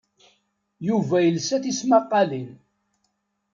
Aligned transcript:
Yuba 0.87 1.17
yelsa 1.21 1.57
tismaqqalin. 1.63 2.49